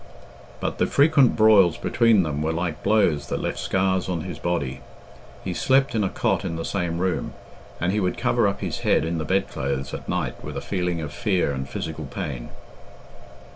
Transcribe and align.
But 0.59 0.79
the 0.79 0.87
frequent 0.87 1.35
broils 1.35 1.77
between 1.77 2.23
them 2.23 2.41
were 2.41 2.51
like 2.51 2.81
blows 2.81 3.27
that 3.27 3.39
left 3.39 3.59
scars 3.59 4.09
on 4.09 4.21
his 4.21 4.39
body. 4.39 4.81
He 5.43 5.53
slept 5.53 5.93
in 5.93 6.03
a 6.03 6.09
cot 6.09 6.43
in 6.43 6.55
the 6.55 6.65
same 6.65 6.97
room, 6.97 7.35
and 7.79 7.91
he 7.91 7.99
would 7.99 8.17
cover 8.17 8.47
up 8.47 8.61
his 8.61 8.79
head 8.79 9.05
in 9.05 9.19
the 9.19 9.25
bedclothes 9.25 9.93
at 9.93 10.09
night 10.09 10.43
with 10.43 10.57
a 10.57 10.59
feeling 10.59 11.01
of 11.01 11.13
fear 11.13 11.51
and 11.51 11.69
physical 11.69 12.05
pain. 12.05 12.49